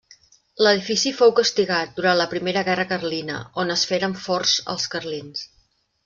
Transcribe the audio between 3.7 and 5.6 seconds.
es feren forts els carlins.